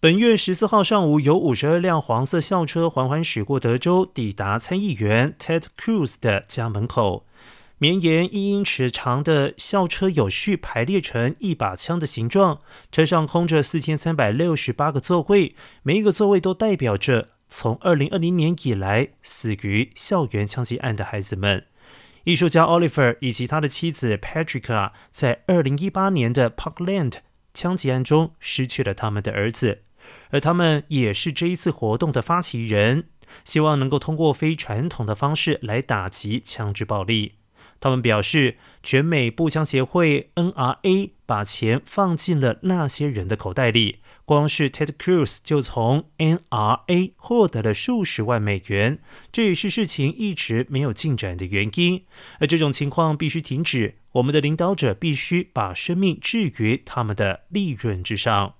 [0.00, 7.26] 本月十四号上午，有五十二辆黄色校车缓缓驶过德州，抵达参议员 Ted Cruz 的家门口。
[7.78, 12.60] 绵延一英尺长的校车有序排列成一把枪的形状，
[12.92, 21.66] 车上空着四千三百六十八个座位，每一个座位都代表着从二零二零年以来死于校园枪击案的孩子们。
[22.22, 27.14] 艺术家 Oliver 以及他的妻子 Patricia 在二零一八年的 Parkland
[27.52, 29.82] 枪击案中失去了他们的儿子。
[30.30, 33.04] 而他们也是这一次活动的发起人，
[33.44, 37.34] 希望能够通过非传统的方式来打击枪支暴力。
[37.80, 48.98] 他们表示，全美步枪协会 NRA 把钱放进了那些人的口袋里，光是 Ted Cruz 就从 NRA 获得了数十万美元，
[49.30, 52.04] 这也是事情一直没有进展的原因。
[52.40, 58.54] 而这种情况必须停止，我们的领导者必须把生命置于他们的利润之上。